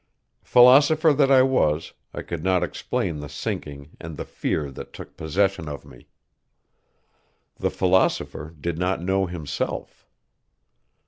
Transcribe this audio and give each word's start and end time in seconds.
Philosopher 0.41 1.13
that 1.13 1.29
I 1.29 1.43
was 1.43 1.93
I 2.11 2.23
could 2.23 2.43
not 2.43 2.63
explain 2.63 3.19
the 3.19 3.29
sinking 3.29 3.91
and 4.01 4.17
the 4.17 4.25
fear 4.25 4.71
that 4.71 4.93
took 4.93 5.15
possession 5.15 5.69
of 5.69 5.85
me. 5.85 6.07
The 7.57 7.69
philosopher 7.69 8.55
did 8.59 8.79
not 8.79 8.99
know 9.03 9.27
himself. 9.27 10.07